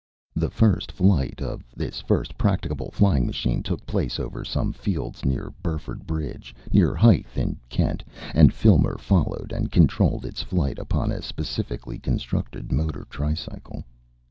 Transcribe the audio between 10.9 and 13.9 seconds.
a specially constructed motor tricycle.